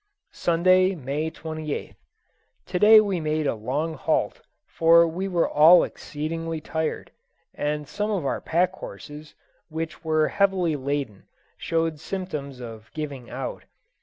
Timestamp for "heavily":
10.29-10.75